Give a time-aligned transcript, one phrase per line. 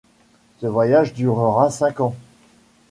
[0.61, 2.15] Ce voyage durera cinq ans.